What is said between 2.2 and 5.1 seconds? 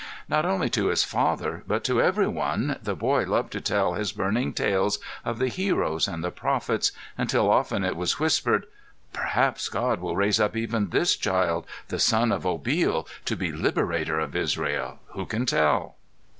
one the boy loved to tell his burning tales